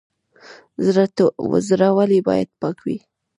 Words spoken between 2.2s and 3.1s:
باید پاک وي؟